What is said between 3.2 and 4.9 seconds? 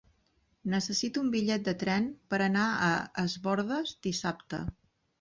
Es Bòrdes dissabte.